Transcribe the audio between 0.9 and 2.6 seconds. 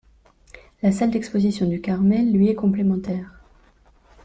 salle d'exposition du Carmel lui est